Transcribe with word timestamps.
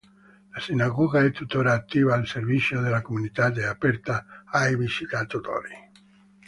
La 0.53 0.59
sinagoga 0.59 1.21
è 1.23 1.29
tuttora 1.31 1.73
attiva 1.73 2.15
al 2.15 2.25
servizio 2.25 2.81
della 2.81 3.03
comunità 3.03 3.53
e 3.53 3.65
aperta 3.65 4.25
ai 4.45 4.75
visitatori. 4.75 5.77